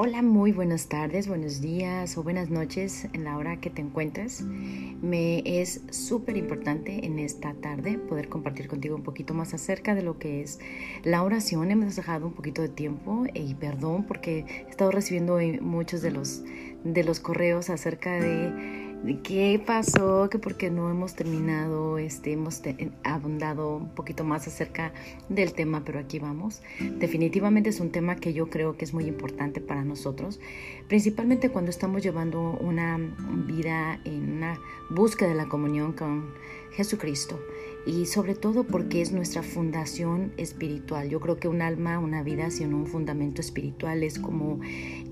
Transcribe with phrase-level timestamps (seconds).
[0.00, 4.42] Hola, muy buenas tardes, buenos días o buenas noches en la hora que te encuentres.
[4.42, 10.02] Me es súper importante en esta tarde poder compartir contigo un poquito más acerca de
[10.02, 10.60] lo que es
[11.02, 11.72] la oración.
[11.72, 16.44] Hemos dejado un poquito de tiempo y perdón porque he estado recibiendo muchos de los,
[16.84, 18.87] de los correos acerca de
[19.22, 22.60] qué pasó, que porque no hemos terminado, este, hemos
[23.04, 24.92] abundado un poquito más acerca
[25.28, 26.62] del tema, pero aquí vamos.
[26.98, 30.40] Definitivamente es un tema que yo creo que es muy importante para nosotros,
[30.88, 32.98] principalmente cuando estamos llevando una
[33.46, 34.58] vida en una
[34.90, 36.32] búsqueda de la comunión con
[36.72, 37.40] Jesucristo
[37.86, 41.08] y sobre todo porque es nuestra fundación espiritual.
[41.08, 44.60] Yo creo que un alma, una vida sin un fundamento espiritual es como,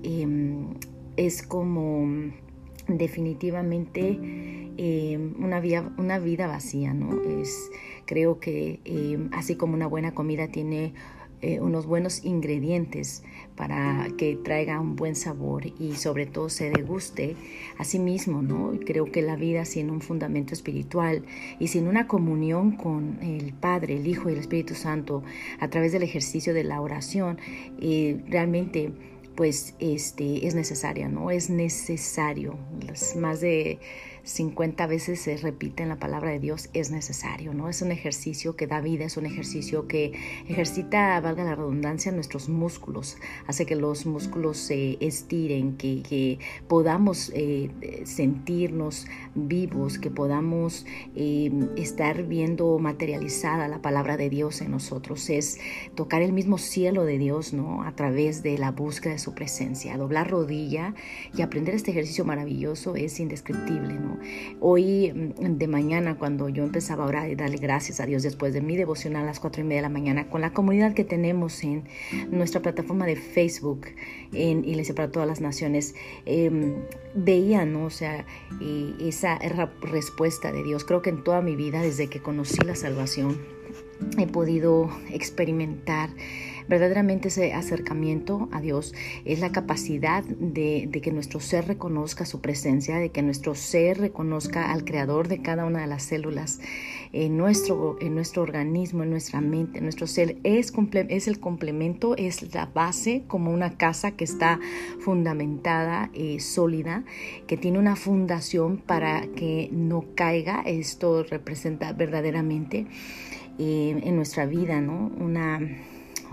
[0.03, 0.75] em,
[1.15, 2.31] es como
[2.87, 4.19] definitivamente
[4.77, 7.21] eh, una, vida, una vida vacía, ¿no?
[7.41, 7.71] Es,
[8.05, 10.93] creo que eh, así como una buena comida tiene
[11.41, 13.23] eh, unos buenos ingredientes
[13.55, 17.35] para que traiga un buen sabor y sobre todo se deguste
[17.77, 18.79] a sí mismo, ¿no?
[18.85, 21.25] Creo que la vida sin un fundamento espiritual
[21.59, 25.23] y sin una comunión con el Padre, el Hijo y el Espíritu Santo
[25.59, 27.39] a través del ejercicio de la oración,
[28.27, 28.93] realmente
[29.37, 31.29] pues este, es necesaria, ¿no?
[31.29, 32.57] Es necesario.
[32.85, 33.77] Las más de
[34.27, 37.69] 50 veces se repite en la palabra de Dios, es necesario, ¿no?
[37.69, 40.11] Es un ejercicio que da vida, es un ejercicio que
[40.47, 43.17] ejercita, valga la redundancia, nuestros músculos,
[43.47, 52.23] hace que los músculos se estiren, que, podamos eh, sentirnos vivos, que podamos eh, estar
[52.23, 55.59] viendo materializada la palabra de Dios en nosotros, es
[55.95, 57.83] tocar el mismo cielo de Dios, ¿no?
[57.83, 60.93] A través de la búsqueda de su presencia, doblar rodilla
[61.35, 64.16] y aprender este ejercicio maravilloso es indescriptible, ¿no?
[64.59, 68.53] Hoy mm, de mañana, cuando yo empezaba a orar y darle gracias a Dios después
[68.53, 71.03] de mi devocional a las cuatro y media de la mañana, con la comunidad que
[71.03, 71.83] tenemos en
[72.31, 73.87] nuestra plataforma de Facebook,
[74.33, 75.95] en Iglesia para todas las Naciones,
[76.25, 76.75] eh,
[77.15, 77.85] veía, ¿no?
[77.85, 78.25] O sea,
[78.99, 79.39] esa
[79.81, 80.83] respuesta de Dios.
[80.83, 83.37] Creo que en toda mi vida, desde que conocí la salvación,
[84.17, 86.09] he podido experimentar
[86.67, 92.97] Verdaderamente ese acercamiento a Dios es la capacidad de, que nuestro ser reconozca su presencia,
[92.97, 96.59] de que nuestro ser reconozca al creador de cada una de las células
[97.13, 100.37] en nuestro, en nuestro organismo, en nuestra mente, en nuestro ser.
[100.43, 100.73] Es,
[101.07, 104.59] es el complemento, es la base como una casa que está
[104.99, 107.05] fundamentada, eh, sólida,
[107.47, 110.63] que tiene una fundación para que no caiga.
[110.65, 112.87] Esto representa verdaderamente
[113.57, 115.11] eh, en nuestra vida, ¿no?
[115.17, 115.59] Una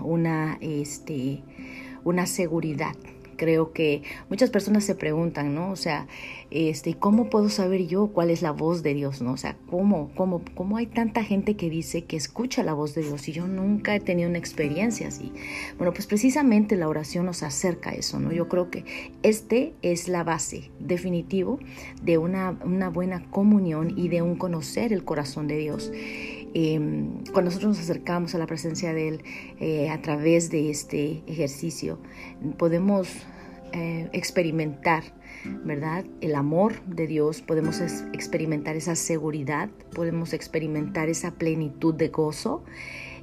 [0.01, 1.43] una, este,
[2.03, 2.95] una seguridad.
[3.37, 5.69] Creo que muchas personas se preguntan, ¿no?
[5.71, 6.07] O sea,
[6.51, 9.33] este, ¿cómo puedo saber yo cuál es la voz de Dios, no?
[9.33, 13.01] O sea, ¿cómo, cómo, cómo hay tanta gente que dice que escucha la voz de
[13.01, 15.33] Dios y yo nunca he tenido una experiencia así?
[15.77, 18.31] Bueno, pues precisamente la oración nos acerca a eso, ¿no?
[18.31, 18.85] Yo creo que
[19.21, 21.59] este es la base definitivo
[22.01, 25.91] de una, una buena comunión y de un conocer el corazón de Dios.
[26.57, 29.23] Em, cuando nosotros nos acercamos a la presencia de Él
[29.59, 31.99] eh, a través de este ejercicio,
[32.57, 33.09] podemos
[33.73, 35.03] eh, experimentar,
[35.65, 36.05] ¿verdad?
[36.21, 37.81] El amor de Dios, podemos
[38.13, 42.63] experimentar esa seguridad, podemos experimentar esa plenitud de gozo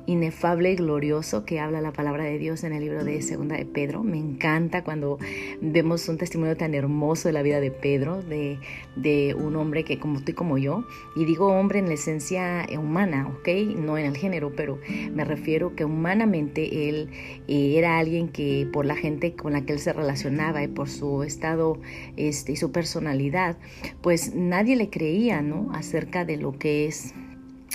[0.07, 3.65] inefable y glorioso que habla la palabra de Dios en el libro de Segunda de
[3.65, 4.03] Pedro.
[4.03, 5.19] Me encanta cuando
[5.61, 8.59] vemos un testimonio tan hermoso de la vida de Pedro, de,
[8.97, 12.67] de un hombre que como tú y como yo, y digo hombre en la esencia
[12.79, 13.49] humana, ¿ok?
[13.77, 14.79] No en el género, pero
[15.13, 17.11] me refiero que humanamente él
[17.49, 20.89] eh, era alguien que por la gente con la que él se relacionaba y por
[20.89, 21.79] su estado
[22.17, 23.57] este, y su personalidad,
[24.01, 25.71] pues nadie le creía, ¿no?
[25.73, 27.15] Acerca de lo que es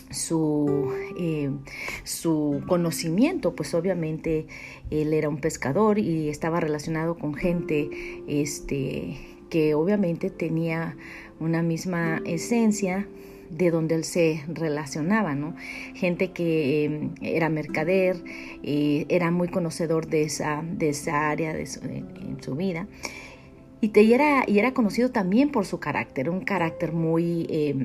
[0.10, 1.52] su, eh,
[2.04, 4.48] su conocimiento, pues obviamente
[4.90, 7.90] él era un pescador y estaba relacionado con gente
[8.28, 9.18] este,
[9.50, 10.96] que obviamente tenía
[11.40, 13.08] una misma esencia
[13.50, 15.56] de donde él se relacionaba, ¿no?
[15.94, 18.22] Gente que eh, era mercader,
[18.64, 22.88] eh, era muy conocedor de esa, de esa área de en su vida.
[23.80, 27.78] Y, y, era, y era conocido también por su carácter, un carácter muy,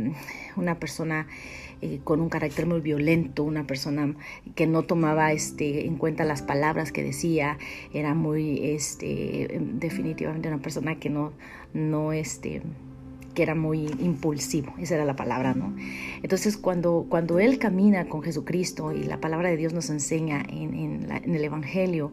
[0.56, 1.28] una persona
[1.82, 4.14] eh, con un carácter muy violento, una persona
[4.54, 7.58] que no tomaba este, en cuenta las palabras que decía,
[7.92, 11.32] era muy, este, definitivamente una persona que no,
[11.74, 12.62] no, este,
[13.34, 15.74] que era muy impulsivo, esa era la palabra, ¿no?
[16.22, 20.74] Entonces, cuando, cuando él camina con Jesucristo y la palabra de Dios nos enseña en,
[20.74, 22.12] en, en el Evangelio,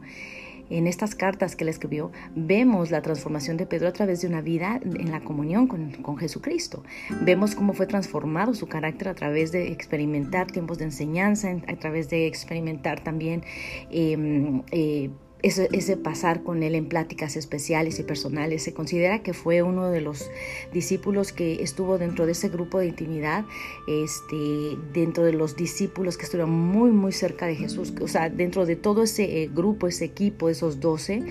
[0.70, 4.42] en estas cartas que le escribió, vemos la transformación de Pedro a través de una
[4.42, 6.84] vida en la comunión con, Jesucristo.
[7.22, 12.10] Vemos cómo fue transformado su carácter a través de experimentar tiempos de enseñanza, a través
[12.10, 13.44] de experimentar también
[13.90, 15.10] em, eh,
[15.42, 18.64] ese, pasar con él en pláticas especiales y personales.
[18.64, 20.30] Se considera que fue uno de los
[20.74, 23.46] discípulos que estuvo dentro de ese grupo de intimidad,
[23.88, 27.94] este, dentro de los discípulos que estuvieron muy, muy cerca de Jesús.
[28.02, 31.24] O sea, dentro de todo ese eh, grupo, ese equipo, esos doce,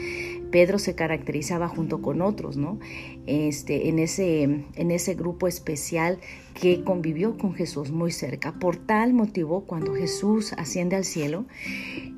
[0.51, 2.79] Pedro se caracterizaba junto con otros, ¿no?
[3.27, 6.19] Este, en, ese, en ese grupo especial
[6.61, 8.53] que convivió con Jesús muy cerca.
[8.59, 11.45] Por tal motivo, cuando Jesús asciende al cielo,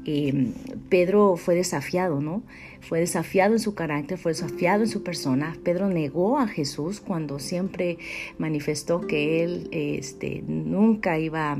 [0.06, 0.52] eh,
[0.88, 2.42] Pedro fue desafiado, ¿no?
[2.80, 5.56] Fue desafiado en su carácter, fue desafiado en su persona.
[5.62, 7.98] Pedro negó a Jesús cuando siempre
[8.38, 11.58] manifestó que él este, nunca iba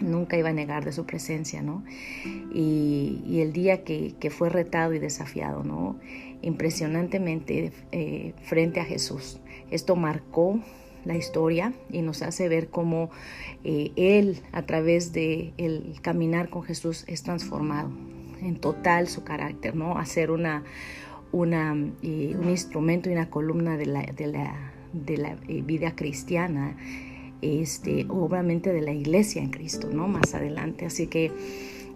[0.00, 1.84] nunca iba a negar de su presencia, ¿no?
[2.52, 5.98] Y, el día que, fue retado y desafiado, ¿no?
[6.42, 9.38] Impresionantemente eh, frente a Jesús.
[9.70, 10.60] Esto marcó
[11.04, 13.10] la historia y nos hace ver cómo
[13.64, 17.90] eh, Él a través de el caminar con Jesús es transformado
[18.42, 19.98] en total su carácter, ¿no?
[19.98, 20.64] Hacer una,
[21.32, 26.76] una eh, un instrumento y una columna de la vida cristiana
[27.42, 30.08] este, obviamente de la iglesia en Cristo, ¿no?
[30.08, 30.86] Más adelante.
[30.86, 31.30] Así que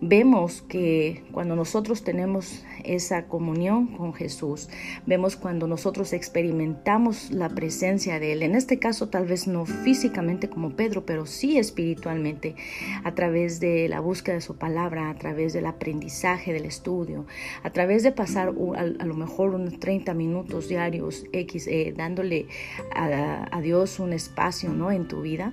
[0.08, 4.68] vemos que cuando nosotros tenemos esa comunión con Jesús,
[5.06, 10.48] vemos cuando nosotros experimentamos la presencia de Él, en este caso tal vez no físicamente
[10.48, 12.54] como Pedro, pero sí espiritualmente,
[13.02, 17.26] a través de la búsqueda de su palabra, a través del aprendizaje, del estudio,
[17.62, 22.46] a través de pasar a, lo mejor unos 30 minutos diarios X, eh, dándole
[22.94, 24.90] a, a Dios un espacio ¿no?
[24.90, 25.52] en tu vida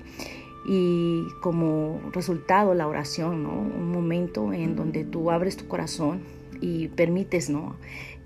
[0.66, 3.52] y como resultado la oración, ¿no?
[3.52, 6.22] Un momento en donde tú abres tu corazón
[6.62, 7.76] y permites, ¿no?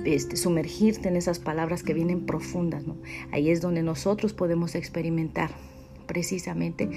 [0.03, 2.97] Este, sumergirte en esas palabras que vienen profundas, ¿no?
[3.31, 5.51] Ahí es donde nosotros podemos experimentar
[6.05, 6.89] precisamente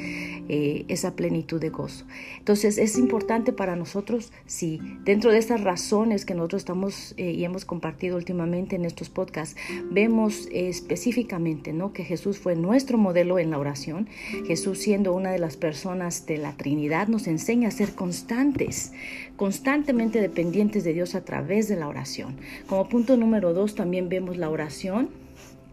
[0.49, 2.05] eh, esa plenitud de gozo.
[2.39, 7.45] Entonces es importante para nosotros, si dentro de estas razones que nosotros estamos eh, y
[7.45, 9.57] hemos compartido últimamente en estos podcasts,
[9.91, 11.93] vemos específicamente ¿no?
[11.93, 14.09] que Jesús fue nuestro modelo en la oración.
[14.47, 18.93] Jesús siendo una de las personas de la Trinidad nos enseña a ser constantes,
[19.37, 22.37] constantemente dependientes de Dios a través de la oración.
[22.67, 25.11] Como punto número dos también vemos la oración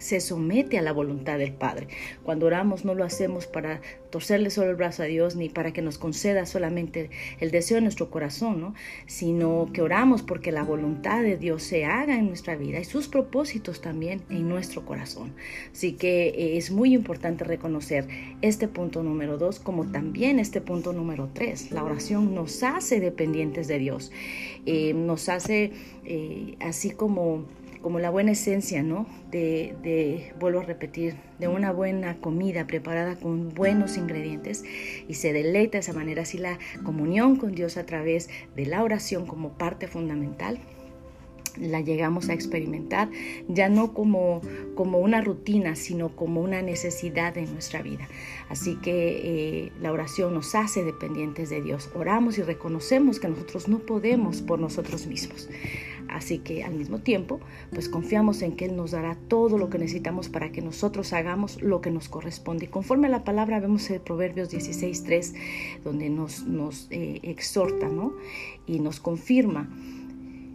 [0.06, 1.88] se somete a la voluntad del Padre.
[2.24, 3.82] Cuando oramos no lo hacemos para
[4.12, 7.10] torcerle solo el brazo a Dios ni para que nos conceda solamente
[7.40, 8.76] el deseo de nuestro corazón, ¿no?
[9.08, 13.08] sino que oramos porque la voluntad de Dios se haga en nuestra vida y sus
[13.08, 15.34] propósitos también en nuestro corazón.
[15.72, 18.08] Así que eh, es muy importante reconocer
[18.44, 21.72] este punto número dos como también este punto número tres.
[21.72, 24.12] La oración nos hace dependientes de Dios,
[24.68, 25.72] eh, nos hace
[26.06, 27.46] eh, así como
[27.86, 29.06] como la buena esencia, ¿no?
[29.30, 34.64] De, de, vuelvo a repetir, de una buena comida preparada con buenos ingredientes
[35.08, 38.82] y se deleita de esa manera, así la comunión con Dios a través de la
[38.82, 40.58] oración como parte fundamental
[41.58, 43.10] la llegamos a experimentar
[43.48, 44.42] ya no como,
[44.76, 48.08] como una rutina, sino como una necesidad en nuestra vida.
[48.50, 51.90] Así que eh, la oración nos hace dependientes de Dios.
[51.96, 55.50] Oramos y reconocemos que nosotros no podemos por nosotros mismos.
[56.10, 57.40] Así que al mismo tiempo,
[57.72, 61.62] pues confiamos en que Él nos dará todo lo que necesitamos para que nosotros hagamos
[61.62, 62.66] lo que nos corresponde.
[62.66, 65.34] Y conforme a la palabra vemos el Proverbios 16.3,
[65.84, 68.14] donde nos, nos eh, exhorta ¿no?
[68.68, 69.70] y nos confirma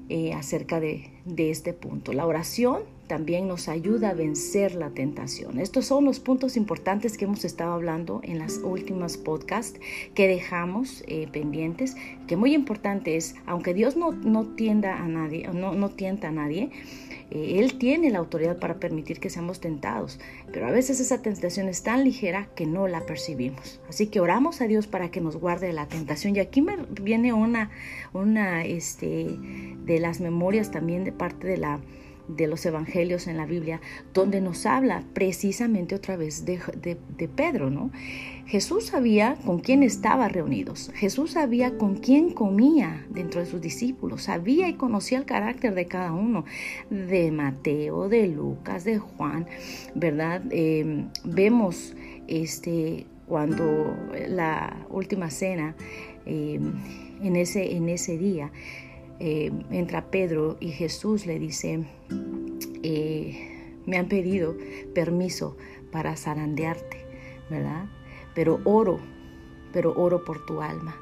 [0.08, 2.12] eh, acerca de, de este punto.
[2.12, 5.58] La oración también nos ayuda a vencer la tentación.
[5.58, 9.80] Estos son los puntos importantes que hemos estado hablando en las últimas podcasts
[10.14, 11.96] que dejamos eh, pendientes,
[12.28, 16.30] que muy importante es, aunque Dios no, no tienda a nadie, no, no tienta a
[16.30, 16.70] nadie,
[17.32, 20.20] eh, Él tiene la autoridad para permitir que seamos tentados,
[20.52, 23.80] pero a veces esa tentación es tan ligera que no la percibimos.
[23.88, 26.36] Así que oramos a Dios para que nos guarde de la tentación.
[26.36, 27.70] Y aquí me viene una,
[28.12, 29.36] una este,
[29.84, 31.80] de las memorias también de parte de la
[32.36, 33.80] de los evangelios en la Biblia,
[34.12, 36.58] donde nos habla precisamente otra vez de,
[37.34, 37.90] Pedro, ¿no?
[38.46, 44.24] Jesús sabía con quién estaba reunidos, Jesús sabía con quién comía dentro de sus discípulos,
[44.24, 46.44] sabía y conocía el carácter de cada uno,
[46.90, 49.46] de Mateo, de Lucas, de Juan,
[49.94, 50.42] ¿verdad?
[50.50, 51.94] Em, vemos
[52.26, 53.96] este, cuando
[54.28, 55.76] la última cena,
[56.26, 56.72] em,
[57.22, 58.50] en, ese, en ese día,
[59.20, 61.84] eh, entra Pedro y Jesús le dice,
[62.82, 64.56] eh, me han pedido
[64.94, 65.56] permiso
[65.92, 67.04] para zarandearte,
[67.50, 67.84] ¿verdad?
[68.34, 68.98] Pero oro,
[69.72, 70.96] pero oro por tu alma,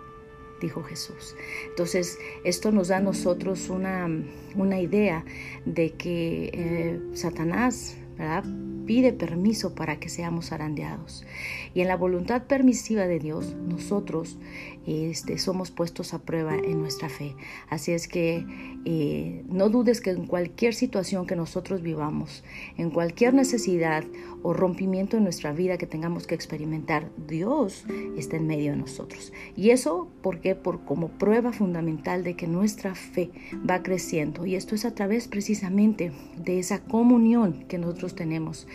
[0.61, 1.37] dijo Jesús.
[1.69, 4.09] Entonces, esto nos da a nosotros una,
[4.57, 5.25] una idea
[5.65, 8.45] de que eh, Satanás, ¿verdad?
[8.89, 11.27] pide permiso para que seamos zarandeados.
[11.75, 14.39] Y en la voluntad permisiva de Dios, nosotros
[14.88, 17.35] este, somos puestos a prueba en nuestra fe.
[17.68, 18.47] Así es que
[18.87, 22.42] eh, no dudes que en cualquier situación que nosotros vivamos,
[22.78, 24.04] en cualquier necesidad
[24.42, 27.85] o rompimiento en nuestra vida que tengamos que experimentar, Dios
[28.16, 29.33] está en medio de nosotros.
[29.57, 30.54] Y eso, ¿por qué?
[30.54, 33.30] Por como prueba fundamental de que nuestra fe
[33.68, 34.47] va creciendo.
[34.47, 38.66] Y esto es a través precisamente de esa comunión que nosotros tenemos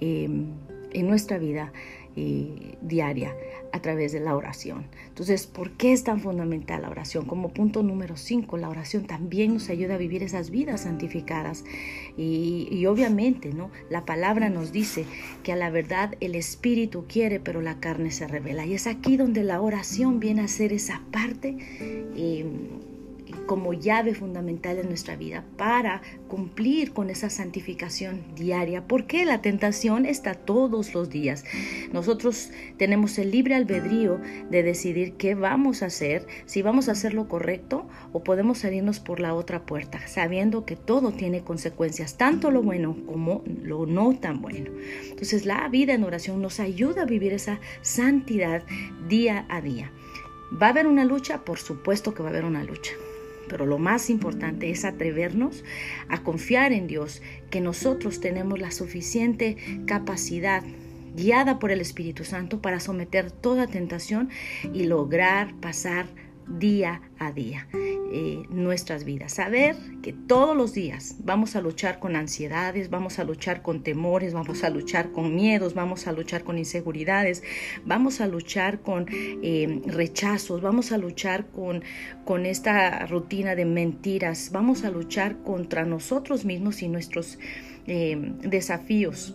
[0.00, 0.28] eh,
[0.92, 1.72] en nuestra vida
[2.80, 3.34] diaria
[3.72, 4.86] a través de la oración.
[5.08, 7.26] Entonces, ¿por qué es tan fundamental la oración?
[7.26, 11.64] Como punto número 5, la oración también nos ayuda a vivir esas vidas santificadas.
[12.16, 13.70] Y, y, obviamente, ¿no?
[13.90, 15.04] La palabra nos dice
[15.42, 18.64] que a la verdad el espíritu quiere, pero la carne se revela.
[18.66, 21.56] Y es aquí donde la oración viene a ser esa parte.
[21.80, 22.46] Eh,
[23.48, 30.04] como llave fundamental en nuestra vida para cumplir con esa santificación diaria, porque la tentación
[30.04, 31.44] está todos los días.
[31.90, 37.14] Nosotros tenemos el libre albedrío de decidir qué vamos a hacer, si vamos a hacer
[37.14, 42.50] lo correcto o podemos salirnos por la otra puerta, sabiendo que todo tiene consecuencias, tanto
[42.50, 44.70] lo bueno como lo no tan bueno.
[45.08, 48.62] Entonces la vida en oración nos ayuda a vivir esa santidad
[49.08, 49.90] día a día.
[50.60, 51.46] ¿Va a haber una lucha?
[51.46, 52.92] Por supuesto que va a haber una lucha.
[53.48, 55.64] Pero lo más importante es atrevernos
[56.08, 60.62] a confiar en Dios, que nosotros tenemos la suficiente capacidad
[61.16, 64.30] guiada por el Espíritu Santo para someter toda tentación
[64.72, 66.06] y lograr pasar
[66.48, 67.66] día a día
[68.10, 69.34] eh, nuestras vidas.
[69.34, 74.32] Saber que todos los días vamos a luchar con ansiedades, vamos a luchar con temores,
[74.32, 77.42] vamos a luchar con miedos, vamos a luchar con inseguridades,
[77.84, 81.82] vamos a luchar con eh, rechazos, vamos a luchar con,
[82.24, 87.38] con esta rutina de mentiras, vamos a luchar contra nosotros mismos y nuestros
[87.86, 89.34] eh, desafíos.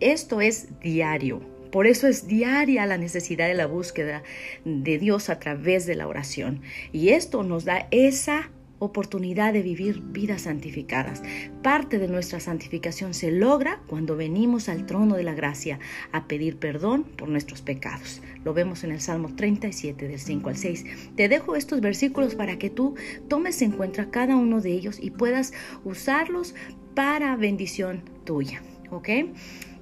[0.00, 1.49] Esto es diario.
[1.70, 4.22] Por eso es diaria la necesidad de la búsqueda
[4.64, 6.62] de Dios a través de la oración.
[6.92, 8.50] Y esto nos da esa
[8.80, 11.22] oportunidad de vivir vidas santificadas.
[11.62, 15.78] Parte de nuestra santificación se logra cuando venimos al trono de la gracia
[16.12, 18.22] a pedir perdón por nuestros pecados.
[18.42, 20.84] Lo vemos en el Salmo 37 del 5 al 6.
[21.14, 22.96] Te dejo estos versículos para que tú
[23.28, 25.52] tomes en cuenta cada uno de ellos y puedas
[25.84, 26.54] usarlos
[26.94, 28.62] para bendición tuya.
[28.90, 29.08] ¿Ok?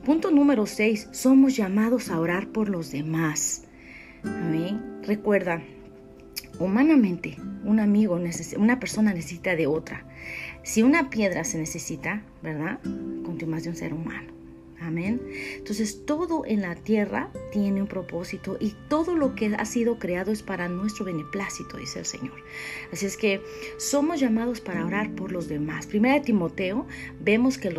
[0.09, 1.09] Punto número 6.
[1.13, 3.65] Somos llamados a orar por los demás.
[4.25, 5.03] Amén.
[5.03, 5.63] Recuerda,
[6.59, 8.19] humanamente, un amigo,
[8.57, 10.07] una persona necesita de otra.
[10.63, 12.81] Si una piedra se necesita, ¿verdad?
[13.23, 14.38] Continuación de un ser humano.
[14.81, 15.21] Amén.
[15.57, 20.31] Entonces todo en la tierra tiene un propósito y todo lo que ha sido creado
[20.31, 22.35] es para nuestro beneplácito, dice el Señor.
[22.93, 23.41] Así es que
[23.77, 25.87] somos llamados para orar por los demás.
[25.87, 26.87] Primera de Timoteo,
[27.21, 27.71] vemos que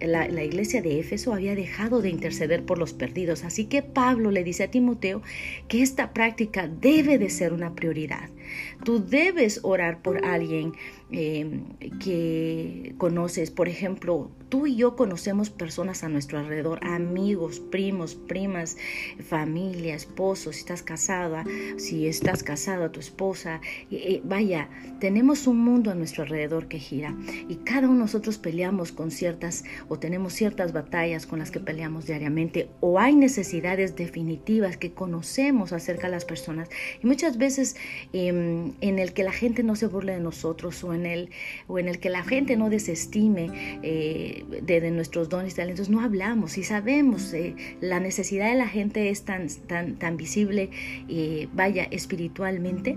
[0.00, 3.44] la, la iglesia de Éfeso había dejado de interceder por los perdidos.
[3.44, 5.22] Así que Pablo le dice a Timoteo
[5.68, 8.30] que esta práctica debe de ser una prioridad.
[8.84, 10.74] Tú debes orar por alguien
[11.10, 11.62] eh,
[12.00, 13.50] que conoces.
[13.50, 18.76] Por ejemplo, tú y yo conocemos personas a nuestro alrededor, amigos, primos, primas,
[19.22, 21.44] familia, esposo, si estás casada,
[21.76, 23.60] si estás casada, tu esposa.
[24.24, 24.68] vaya,
[25.00, 27.14] tenemos un mundo a nuestro alrededor que gira
[27.48, 31.60] y cada uno de nosotros peleamos con ciertas o tenemos ciertas batallas con las que
[31.60, 36.68] peleamos diariamente o hay necesidades definitivas que conocemos acerca de las personas
[37.02, 37.76] y muchas veces
[38.12, 41.30] em, en el que la gente no se burle de nosotros o en el,
[41.66, 46.00] o en el que la gente no desestime eh, de, nuestros dones y talentos, no
[46.00, 50.70] hablamos y sabemos, eh, la necesidad de la gente es tan, tan, tan visible,
[51.08, 52.96] eh, vaya, espiritualmente,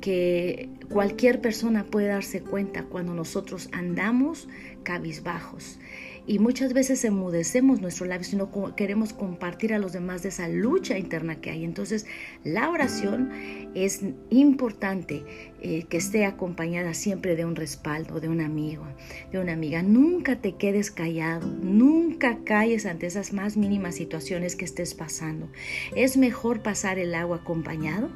[0.00, 4.48] que cualquier persona puede darse cuenta cuando nosotros andamos
[4.82, 5.78] cabizbajos
[6.26, 10.48] y muchas veces enmudecemos nuestros labios y no queremos compartir a los demás de esa
[10.48, 11.64] lucha interna que hay.
[11.64, 12.06] Entonces,
[12.44, 13.30] la oración
[13.74, 15.24] es importante
[15.60, 18.84] eh, que esté acompañada siempre de un respaldo, de un amigo,
[19.32, 19.82] de una amiga.
[19.82, 25.48] Nunca te quedes callado, nunca calles ante esas más mínimas situaciones que estés pasando.
[25.96, 28.10] Es mejor pasar el agua acompañado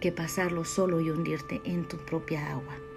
[0.00, 2.91] que pasarlo solo y hundirte en tu propia agua.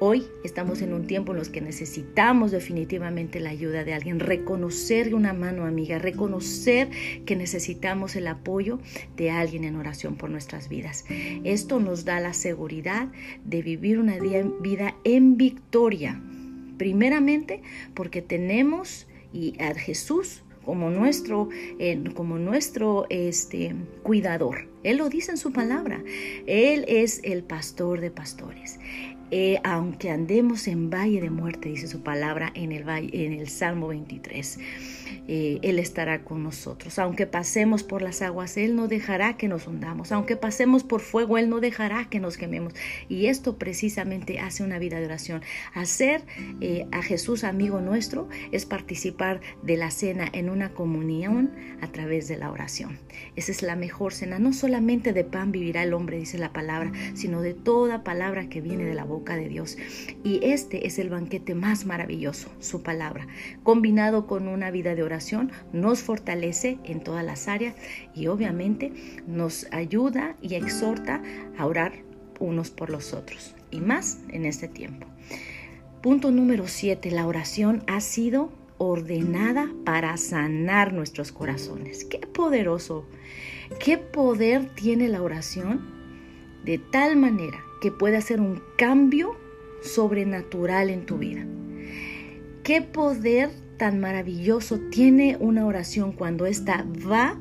[0.00, 5.12] Hoy estamos en un tiempo en los que necesitamos definitivamente la ayuda de alguien, reconocer
[5.12, 6.88] una mano amiga, reconocer
[7.26, 8.78] que necesitamos el apoyo
[9.16, 11.04] de alguien en oración por nuestras vidas.
[11.42, 13.08] Esto nos da la seguridad
[13.44, 16.22] de vivir una vida en victoria.
[16.76, 17.62] Primeramente
[17.94, 21.48] porque tenemos y a Jesús como nuestro,
[22.14, 23.74] como nuestro este,
[24.04, 24.68] cuidador.
[24.84, 26.04] Él lo dice en su palabra.
[26.46, 28.78] Él es el pastor de pastores.
[29.30, 33.88] Eh, aunque andemos en valle de muerte, dice su palabra en el, en el Salmo
[33.88, 34.58] 23.
[35.28, 36.98] Eh, Él estará con nosotros.
[36.98, 40.10] Aunque pasemos por las aguas, Él no dejará que nos hundamos.
[40.10, 42.72] Aunque pasemos por fuego, Él no dejará que nos quememos.
[43.10, 45.42] Y esto precisamente hace una vida de oración.
[45.74, 46.22] Hacer
[46.62, 52.28] eh, a Jesús amigo nuestro es participar de la cena en una comunión a través
[52.28, 52.98] de la oración.
[53.36, 54.38] Esa es la mejor cena.
[54.38, 58.62] No solamente de pan vivirá el hombre, dice la palabra, sino de toda palabra que
[58.62, 59.76] viene de la boca de Dios.
[60.24, 63.26] Y este es el banquete más maravilloso, su palabra,
[63.62, 67.74] combinado con una vida de oración nos fortalece en todas las áreas
[68.14, 68.92] y obviamente
[69.26, 71.22] nos ayuda y exhorta
[71.56, 71.92] a orar
[72.40, 75.06] unos por los otros y más en este tiempo.
[76.02, 77.10] Punto número 7.
[77.10, 82.04] La oración ha sido ordenada para sanar nuestros corazones.
[82.04, 83.04] Qué poderoso,
[83.80, 85.97] qué poder tiene la oración
[86.64, 89.36] de tal manera que puede hacer un cambio
[89.82, 91.46] sobrenatural en tu vida.
[92.62, 97.38] Qué poder tan maravilloso tiene una oración cuando ésta va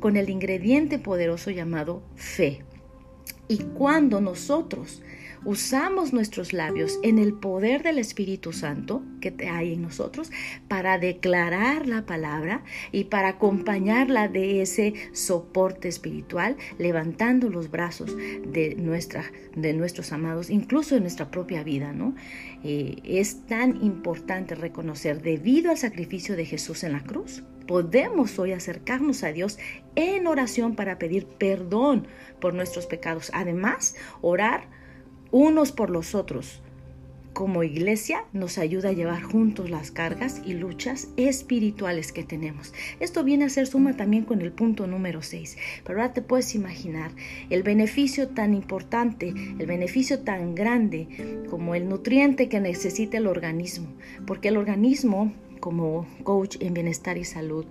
[0.00, 2.62] con el ingrediente poderoso llamado fe.
[3.48, 5.02] Y cuando nosotros
[5.44, 10.30] usamos nuestros labios en el poder del Espíritu Santo que hay en nosotros
[10.68, 18.74] para declarar la palabra y para acompañarla de ese soporte espiritual, levantando los brazos de,
[18.76, 19.24] nuestra,
[19.54, 22.14] de nuestros amados, incluso en nuestra propia vida, ¿no?
[22.62, 28.52] Eh, es tan importante reconocer, debido al sacrificio de Jesús en la cruz, podemos hoy
[28.52, 29.58] acercarnos a Dios
[29.94, 32.06] en oración para pedir perdón
[32.40, 33.30] por nuestros pecados.
[33.34, 34.68] Además, orar
[35.34, 36.60] unos por los otros.
[37.32, 42.72] Como iglesia nos ayuda a llevar juntos las cargas y luchas espirituales que tenemos.
[43.00, 45.56] Esto viene a ser suma también con el punto número 6.
[45.84, 47.10] Pero ahora te puedes imaginar
[47.50, 51.08] el beneficio tan importante, el beneficio tan grande
[51.50, 53.88] como el nutriente que necesita el organismo.
[54.28, 55.32] Porque el organismo
[55.64, 57.64] como coach en bienestar y salud.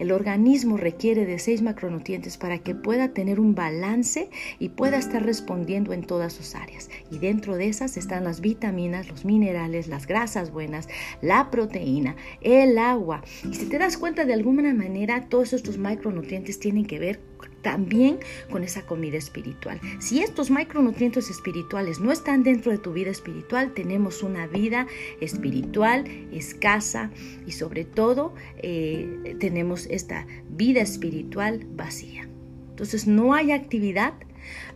[0.00, 4.28] El organismo requiere de seis macronutrientes para que pueda tener un balance
[4.58, 6.90] y pueda estar respondiendo en todas sus áreas.
[7.12, 10.88] Y dentro de esas están las vitaminas, los minerales, las grasas buenas,
[11.22, 13.22] la proteína, el agua.
[13.48, 17.20] Y si te das cuenta de alguna manera, todos estos macronutrientes tienen que ver
[17.68, 18.18] también
[18.50, 19.78] con esa comida espiritual.
[19.98, 24.86] Si estos micronutrientes espirituales no están dentro de tu vida espiritual, tenemos una vida
[25.20, 27.10] espiritual escasa
[27.46, 32.26] y sobre todo eh, tenemos esta vida espiritual vacía.
[32.70, 34.14] Entonces no hay actividad,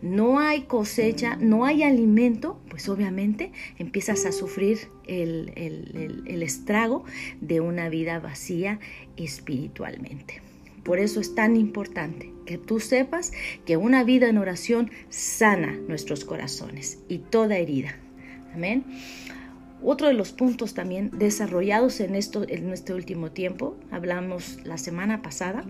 [0.03, 7.05] no hay cosecha, no hay alimento, pues obviamente empiezas a sufrir el, el estrago
[7.41, 8.79] de una vida vacía
[9.17, 10.52] espiritualmente.
[10.83, 13.31] Por eso es tan importante que tú sepas
[13.65, 17.97] que una vida en oración sana nuestros corazones y toda herida.
[18.53, 18.83] Amén.
[19.81, 25.21] Otro de los puntos también desarrollados en, esto, en este último tiempo, hablamos la semana
[25.21, 25.65] pasada,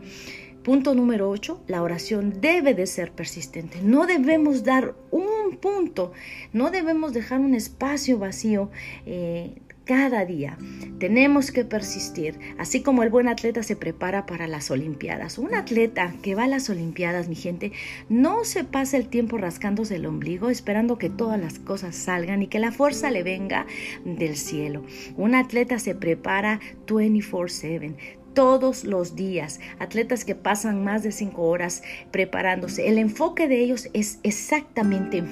[0.63, 3.82] Punto número 8, la oración debe de ser persistente.
[3.82, 6.13] No debemos dar un punto,
[6.54, 8.71] no debemos dejar un espacio vacío
[9.06, 10.57] eh, cada día.
[10.99, 15.37] Tenemos que persistir, así como el buen atleta se prepara para las Olimpiadas.
[15.37, 17.73] Un atleta que va a las Olimpiadas, mi gente,
[18.09, 22.47] no se pasa el tiempo rascándose el ombligo esperando que todas las cosas salgan y
[22.47, 23.65] que la fuerza le venga
[24.05, 24.83] del cielo.
[25.17, 27.95] Un atleta se prepara 24/7
[28.33, 32.87] todos los días, atletas que pasan más de cinco horas preparándose.
[32.87, 35.23] El enfoque de ellos es exactamente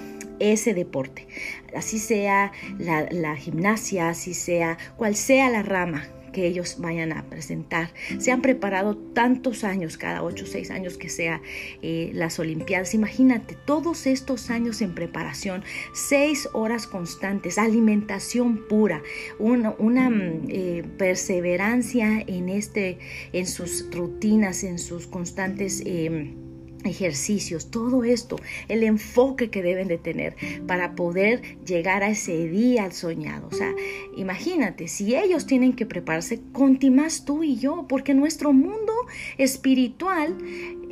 [0.41, 1.27] ese deporte,
[1.75, 7.91] así sea la, gimnasia, así sea cual sea la rama que ellos vayan a presentar.
[8.17, 11.41] Se han preparado tantos años, cada ocho o seis años que sea
[11.82, 12.93] eh, las Olimpiadas.
[12.93, 19.04] Imagínate, todos estos años en preparación, seis horas constantes, alimentación pura,
[19.39, 22.97] una, mm, eh, perseverancia en, este,
[23.34, 25.84] en sus rutinas, en sus constantes...
[25.86, 26.40] Em,
[26.84, 30.36] ejercicios, todo esto, el enfoque que deben de tener
[30.67, 33.48] para poder llegar a ese día soñado.
[33.48, 33.74] O sea,
[34.15, 36.91] imagínate, si ellos tienen que prepararse, conti
[37.26, 38.94] tú y yo, porque nuestro mundo
[39.38, 40.38] espiritual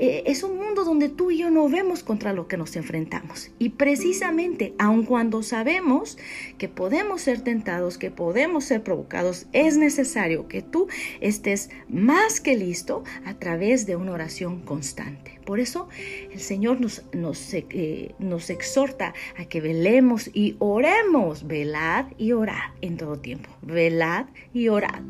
[0.02, 3.52] eh, es un mundo donde tú y yo no vemos contra lo que nos enfrentamos.
[3.60, 6.18] Y precisamente, aun cuando sabemos
[6.58, 10.88] que podemos ser tentados, que podemos ser provocados, es necesario que tú
[11.20, 15.40] estés más que listo a través de una oración constante.
[15.46, 15.90] Por eso
[16.32, 22.72] el Señor nos, nos, eh, nos exhorta a que velemos y oremos, velad y orad
[22.82, 25.02] en todo tiempo, velad y orad.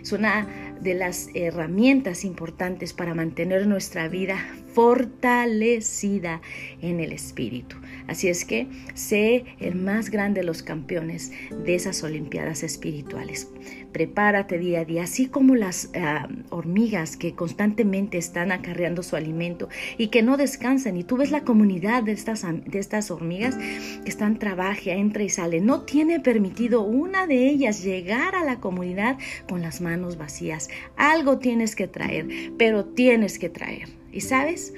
[0.00, 0.48] Es una
[0.80, 4.29] de las herramientas importantes para mantener nuestra vida
[4.74, 6.40] fortalecida
[6.80, 7.76] en el espíritu.
[8.06, 11.32] Así es que sé el más grande de los campeones
[11.64, 13.48] de esas Olimpiadas espirituales.
[13.92, 19.68] Prepárate día a día, así como las ah, hormigas que constantemente están acarreando su alimento
[19.98, 20.96] y que no descansan.
[20.96, 25.28] Y tú ves la comunidad de estas, de estas hormigas que están trabaja, entra y
[25.28, 25.60] sale.
[25.60, 30.68] No tiene permitido una de ellas llegar a la comunidad con las manos vacías.
[30.96, 33.99] Algo tienes que traer, pero tienes que traer.
[34.12, 34.74] ¿Y sabes?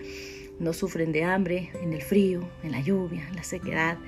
[0.58, 3.98] No sufren de hambre en el frío, en la lluvia, en la sequedad,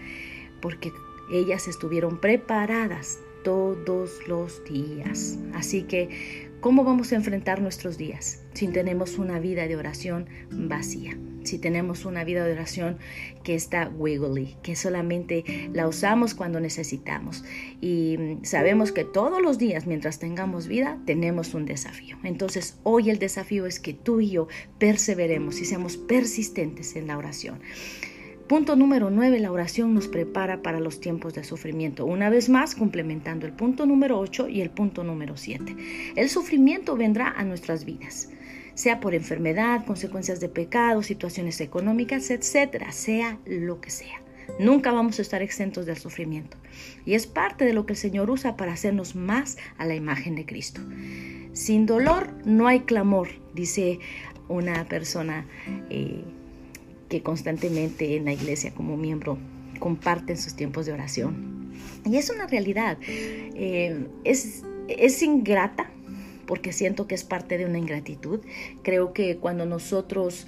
[0.61, 0.93] porque
[1.31, 5.39] ellas estuvieron preparadas todos los días.
[5.55, 11.15] Así que, ¿cómo vamos a enfrentar nuestros días si tenemos una vida de oración vacía?
[11.43, 12.97] Si tenemos una vida de oración
[13.43, 17.45] que está wiggly, que solamente la usamos cuando necesitamos.
[17.83, 22.17] Y sabemos que todos los días, mientras tengamos vida, tenemos un desafío.
[22.23, 24.49] Entonces, hoy el desafío es que tú y yo
[24.79, 27.61] perseveremos y seamos persistentes en la oración.
[28.55, 32.07] Punto número 9, la oración nos prepara para los tiempos de sufrimiento.
[32.07, 35.77] Una vez más, complementando el punto número 8 y el punto número 7.
[36.15, 38.31] El sufrimiento vendrá a nuestras vidas,
[38.75, 44.23] sea por enfermedad, consecuencias de pecado, situaciones económicas, etcétera, sea lo que sea.
[44.61, 46.57] Nunca vamos a estar exentos del sufrimiento.
[47.05, 50.37] Y es parte de lo que el Señor usa para hacernos más a la imagen
[50.37, 50.81] de Cristo.
[51.55, 53.99] Sin dolor no hay clamor, dice
[54.47, 55.45] una persona.
[55.91, 56.23] Eh,
[57.23, 59.39] constantemente en la iglesia como miembro
[59.79, 61.73] comparten sus tiempos de oración.
[62.05, 62.99] Y es una realidad.
[63.09, 65.91] Eh, es, es ingrata
[66.47, 68.41] porque siento que es parte de una ingratitud.
[68.83, 70.47] Creo que cuando nosotros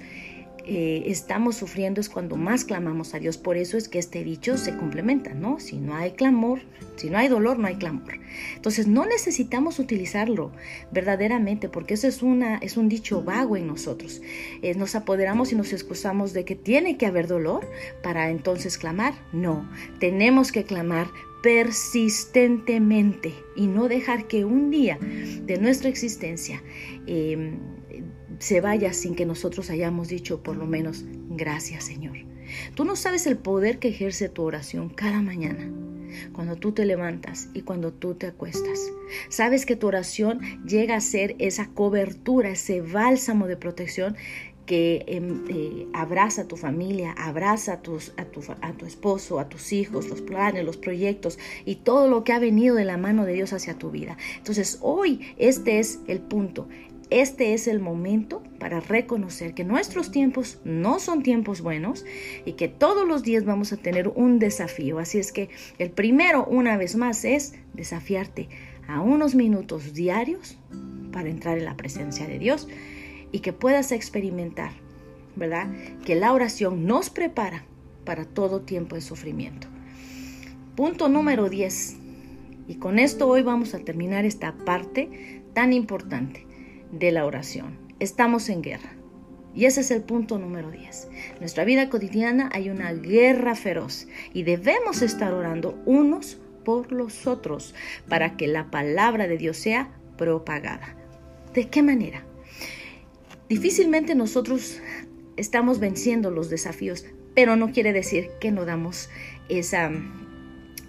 [0.69, 3.37] eh, estamos sufriendo es cuando más clamamos a Dios.
[3.37, 5.61] Por eso es que este dicho se complementa, ¿no?
[5.61, 6.59] Si no hay clamor,
[6.97, 8.19] si no hay dolor, no hay clamor.
[8.53, 10.51] Entonces no necesitamos utilizarlo
[10.91, 14.21] verdaderamente porque eso es, una, es un dicho vago en nosotros.
[14.61, 17.65] Eh, nos apoderamos y nos excusamos de que tiene que haber dolor
[18.03, 19.13] para entonces clamar.
[19.31, 21.07] No, tenemos que clamar
[21.43, 26.61] persistentemente y no dejar que un día de nuestra existencia
[27.05, 27.57] eh,
[28.39, 32.17] se vaya sin que nosotros hayamos dicho por lo menos gracias Señor.
[32.75, 35.69] Tú no sabes el poder que ejerce tu oración cada mañana,
[36.31, 38.79] cuando tú te levantas y cuando tú te acuestas.
[39.29, 44.15] Sabes que tu oración llega a ser esa cobertura, ese bálsamo de protección
[44.67, 49.39] que em, eh, abraza a tu familia, abraza a, tus, a, tu, a tu esposo,
[49.39, 52.97] a tus hijos, los planes, los proyectos y todo lo que ha venido de la
[52.97, 54.17] mano de Dios hacia tu vida.
[54.35, 56.67] Entonces hoy este es el punto.
[57.09, 62.03] Este es el momento para reconocer que nuestros tiempos no son tiempos buenos
[62.45, 64.99] y que todos los días vamos a tener un desafío.
[64.99, 68.49] Así es que el primero, una vez más, es desafiarte
[68.89, 70.57] a unos minutos diarios
[71.13, 72.67] para entrar en la presencia de Dios
[73.31, 74.71] y que puedas experimentar,
[75.37, 75.67] ¿verdad?
[76.05, 77.63] Que la oración nos prepara
[78.03, 79.67] para todo tiempo de sufrimiento.
[80.75, 81.95] Punto número 10.
[82.67, 86.46] Y con esto hoy vamos a terminar esta parte tan importante
[86.91, 87.77] de la oración.
[87.99, 88.93] Estamos en guerra.
[89.55, 91.09] Y ese es el punto número 10.
[91.33, 97.25] En nuestra vida cotidiana hay una guerra feroz y debemos estar orando unos por los
[97.25, 97.73] otros
[98.07, 100.95] para que la palabra de Dios sea propagada.
[101.53, 102.23] ¿De qué manera?
[103.49, 104.79] Difícilmente nosotros
[105.37, 109.09] estamos venciendo los desafíos, pero no quiere decir que no damos
[109.47, 109.89] ese,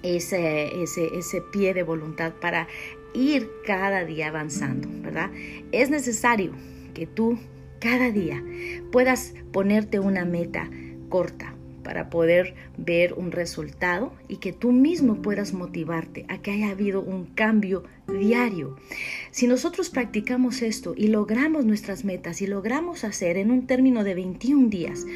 [0.03, 2.67] ese, ese pie de voluntad para
[3.19, 5.31] ir cada día avanzando, ¿verdad?
[5.73, 6.53] Es necesario
[6.95, 7.39] que tú
[7.81, 8.43] cada día
[8.93, 10.71] puedas ponerte una meta
[11.09, 16.71] corta para poder ver un resultado y que tú mismo puedas motivarte a que haya
[16.71, 18.77] habido un cambio diario.
[19.31, 24.15] Si nosotros practicamos esto y logramos nuestras metas y logramos hacer en un término de
[24.15, 25.07] 21 días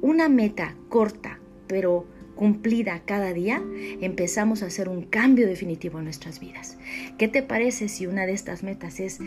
[0.00, 2.06] una meta corta, pero
[2.38, 3.60] cumplida cada día,
[4.00, 6.78] empezamos a hacer un cambio definitivo en nuestras vidas.
[7.18, 9.18] ¿Qué te parece si una de estas metas es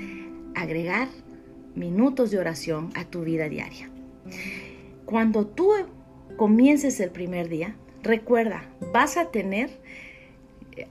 [0.56, 1.10] agregar
[1.76, 3.90] minutos de oración a tu vida diaria?
[5.04, 5.74] Cuando tú
[6.38, 9.70] comiences el primer día, recuerda, vas a tener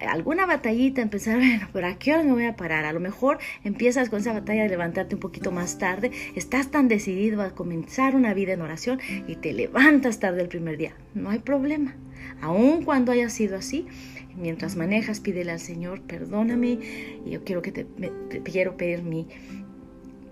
[0.01, 2.85] alguna batallita, empezar, bueno, pero ¿a qué hora me voy a parar?
[2.85, 6.89] A lo mejor empiezas con esa batalla de levantarte un poquito más tarde, estás tan
[6.89, 10.95] decidido a comenzar una vida en oración y te levantas tarde el primer día.
[11.15, 11.97] No hay problema.
[12.41, 13.87] Aun cuando haya sido así,
[14.37, 16.79] mientras manejas, pídele al Señor, perdóname,
[17.25, 17.87] y yo quiero que te,
[18.45, 19.27] quiero pedir mi,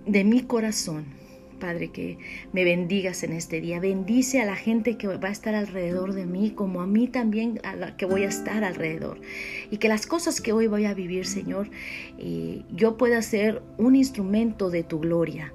[0.07, 1.18] de mi corazón
[1.59, 2.19] Padre, que
[2.53, 3.81] me bendigas en este día.
[3.81, 7.61] Bendice a la gente que va a estar alrededor de mí, como a mí también
[7.65, 9.21] a la que voy a estar alrededor.
[9.71, 11.71] Y que las cosas que hoy voy a vivir, Señor,
[12.75, 15.53] yo pueda ser un instrumento de tu gloria.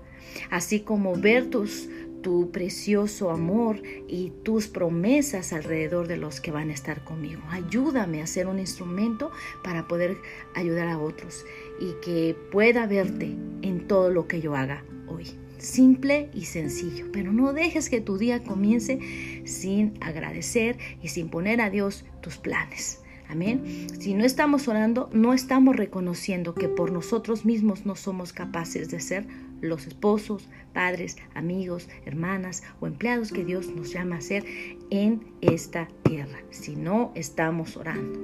[0.50, 6.74] Así como ver tu precioso amor y tus promesas alrededor de los que van a
[6.74, 7.42] estar conmigo.
[7.50, 10.18] Ayúdame a ser un instrumento para poder
[10.56, 11.46] ayudar a otros
[11.80, 15.26] y que pueda verte en todo lo que yo haga hoy.
[15.64, 19.00] Simple y sencillo, pero no dejes que tu día comience
[19.46, 23.00] sin agradecer y sin poner a Dios tus planes.
[23.30, 23.88] Amén.
[23.98, 29.00] Si no estamos orando, no estamos reconociendo que por nosotros mismos no somos capaces de
[29.00, 29.26] ser
[29.62, 34.44] los esposos, padres, amigos, hermanas o empleados que Dios nos llama a ser
[34.90, 36.40] en esta tierra.
[36.50, 38.20] Si no estamos orando.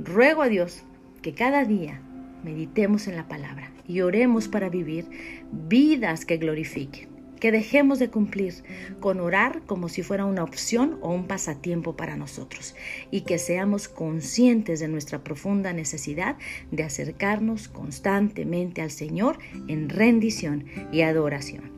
[0.00, 0.82] Ruego a Dios
[1.22, 2.02] que cada día
[2.42, 5.06] meditemos en la palabra y oremos para vivir
[5.50, 8.54] vidas que glorifiquen que dejemos de cumplir
[9.00, 12.76] con orar como si fuera una opción o un pasatiempo para nosotros
[13.10, 16.36] y que seamos conscientes de nuestra profunda necesidad
[16.70, 21.72] de acercarnos constantemente al Señor en rendición y adoración.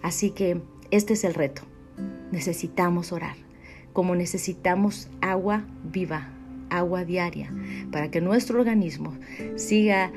[0.00, 1.60] Así que este es el reto.
[2.32, 3.36] Necesitamos orar,
[3.92, 6.32] como necesitamos agua viva,
[6.70, 7.52] agua diaria,
[7.92, 9.14] para que nuestro organismo
[9.56, 10.10] siga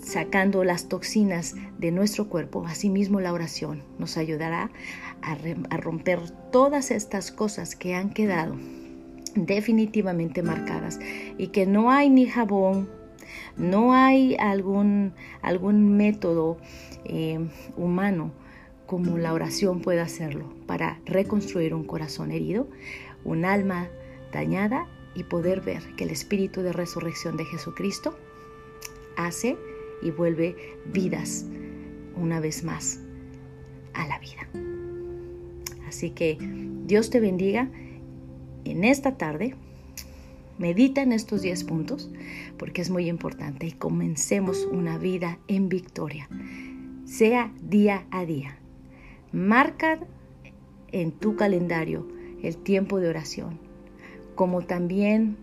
[0.00, 4.70] sacando las toxinas de nuestro cuerpo, asimismo la oración nos ayudará
[5.22, 5.36] a,
[5.76, 8.56] romper todas estas cosas que han quedado
[9.34, 10.98] definitivamente marcadas
[11.38, 12.88] y que no hay ni jabón,
[13.56, 16.58] no hay algún, algún método
[17.04, 17.38] eh,
[17.76, 18.32] humano
[18.86, 22.66] como la oración puede hacerlo para reconstruir un corazón herido,
[23.24, 23.88] un alma
[24.32, 28.18] dañada y poder ver que el espíritu de resurrección de Jesucristo
[29.16, 29.56] hace
[30.02, 30.56] y vuelve
[30.92, 31.46] vidas
[32.16, 33.00] una vez más
[33.94, 34.48] a la vida.
[35.88, 36.38] Así que
[36.86, 37.68] Dios te bendiga
[38.64, 39.54] en esta tarde.
[40.58, 42.10] Medita en estos 10 puntos
[42.58, 46.28] porque es muy importante y comencemos una vida en victoria.
[47.06, 48.58] Sea día a día.
[49.32, 49.98] Marca
[50.92, 52.06] en tu calendario
[52.42, 53.58] el tiempo de oración,
[54.34, 55.36] como también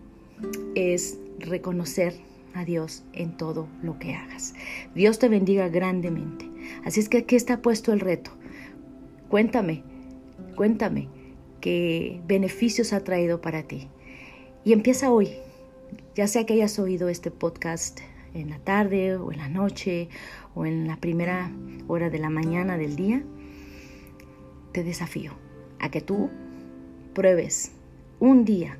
[0.74, 2.14] es reconocer
[2.64, 4.54] Dios en todo lo que hagas.
[4.94, 6.48] Dios te bendiga grandemente.
[6.84, 8.30] Así es que aquí está puesto el reto.
[9.28, 9.82] Cuéntame,
[10.56, 11.08] cuéntame
[11.60, 13.88] qué beneficios ha traído para ti.
[14.64, 15.30] Y empieza hoy,
[16.14, 18.00] ya sea que hayas oído este podcast
[18.34, 20.08] en la tarde o en la noche
[20.54, 21.50] o en la primera
[21.86, 23.22] hora de la mañana del día,
[24.72, 25.32] te desafío
[25.80, 26.30] a que tú
[27.14, 27.72] pruebes
[28.20, 28.78] un día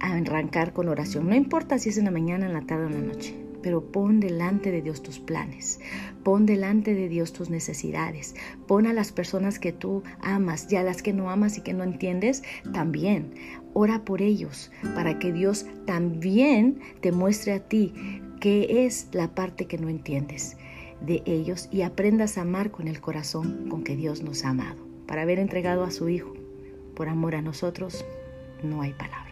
[0.00, 1.28] arrancar con oración.
[1.28, 3.90] No importa si es en la mañana, en la tarde o en la noche, pero
[3.90, 5.80] pon delante de Dios tus planes,
[6.22, 8.34] pon delante de Dios tus necesidades,
[8.66, 11.74] pon a las personas que tú amas y a las que no amas y que
[11.74, 13.34] no entiendes también.
[13.74, 17.92] Ora por ellos para que Dios también te muestre a ti
[18.40, 20.56] qué es la parte que no entiendes
[21.00, 24.86] de ellos y aprendas a amar con el corazón con que Dios nos ha amado.
[25.06, 26.32] Para haber entregado a su Hijo
[26.94, 28.04] por amor a nosotros,
[28.62, 29.25] no hay palabras.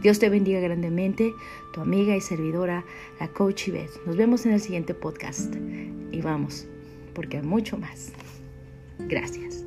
[0.00, 1.34] Dios te bendiga grandemente,
[1.72, 2.84] tu amiga y servidora,
[3.20, 4.06] la Coach Yvette.
[4.06, 5.54] Nos vemos en el siguiente podcast
[6.10, 6.66] y vamos,
[7.14, 8.12] porque hay mucho más.
[8.98, 9.64] Gracias.